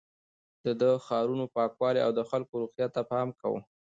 [0.63, 3.61] ده د ښارونو پاکوالي او د خلکو روغتيا ته پام کاوه.